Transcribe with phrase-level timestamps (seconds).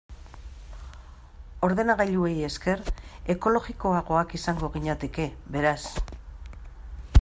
[1.67, 2.83] Ordenagailuei esker,
[3.35, 5.81] ekologikoagoak izango ginateke, beraz.